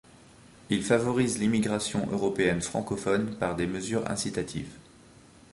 [0.71, 4.73] Il favorise l’immigration européenne francophone par des mesures incitatives.